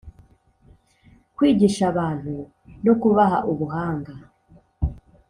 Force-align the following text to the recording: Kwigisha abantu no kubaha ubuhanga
Kwigisha 1.35 1.83
abantu 1.91 2.33
no 2.85 2.93
kubaha 3.01 3.37
ubuhanga 3.51 4.13